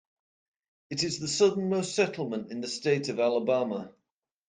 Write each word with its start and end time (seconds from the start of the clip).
It 0.89 1.03
is 1.03 1.19
the 1.19 1.27
southernmost 1.27 1.93
settlement 1.93 2.49
in 2.51 2.61
the 2.61 2.67
state 2.67 3.09
of 3.09 3.19
Alabama. 3.19 3.93